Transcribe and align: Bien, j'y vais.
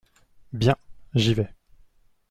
Bien, 0.51 0.75
j'y 1.13 1.35
vais. 1.35 1.53